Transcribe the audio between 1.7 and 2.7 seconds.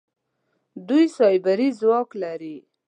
ځواک لري.